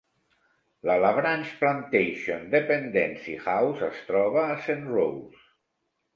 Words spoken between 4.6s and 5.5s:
Saint Rose.